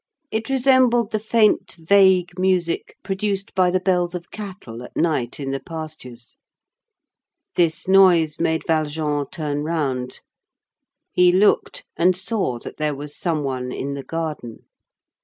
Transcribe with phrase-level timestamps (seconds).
[0.31, 5.51] It resembled the faint, vague music produced by the bells of cattle at night in
[5.51, 6.37] the pastures.
[7.55, 10.21] This noise made Valjean turn round.
[11.11, 14.65] He looked and saw that there was some one in the garden.